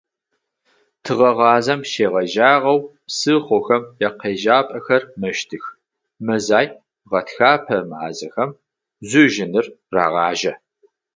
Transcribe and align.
Тыгъэгъазэм 1.03 1.81
щегъэжьагъэу 1.89 2.79
псыхъом 3.07 3.83
икъежьапӏэхэр 4.07 5.03
мэщтых, 5.19 5.63
мэзай– 6.25 6.65
гъэтхэпэ 7.09 7.77
мазэхэм 7.89 8.51
жъужьыныр 9.07 9.65
рагъажьэ. 9.95 10.53